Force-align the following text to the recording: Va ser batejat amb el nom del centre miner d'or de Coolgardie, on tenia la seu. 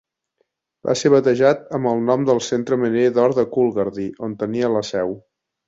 Va 0.87 0.95
ser 1.01 1.11
batejat 1.13 1.61
amb 1.79 1.91
el 1.91 2.01
nom 2.07 2.25
del 2.31 2.41
centre 2.47 2.81
miner 2.85 3.05
d'or 3.21 3.37
de 3.43 3.47
Coolgardie, 3.55 4.11
on 4.31 4.37
tenia 4.43 4.75
la 4.81 4.85
seu. 4.93 5.17